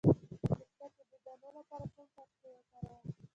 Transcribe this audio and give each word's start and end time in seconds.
د 0.03 0.03
پوستکي 0.03 1.17
د 1.25 1.25
دانو 1.25 1.49
لپاره 1.57 1.85
کوم 1.93 2.07
څاڅکي 2.15 2.49
وکاروم؟ 2.53 3.03